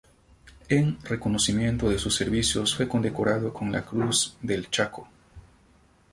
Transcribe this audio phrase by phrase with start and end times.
[0.69, 5.07] En reconocimiento de sus servicios fue condecorado con la Cruz del Chaco.